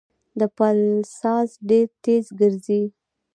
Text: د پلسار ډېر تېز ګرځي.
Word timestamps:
د 0.39 0.41
پلسار 0.57 1.47
ډېر 1.69 1.87
تېز 2.03 2.25
ګرځي. 2.39 2.83